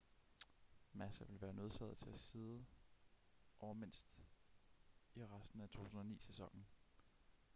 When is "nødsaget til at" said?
1.53-2.17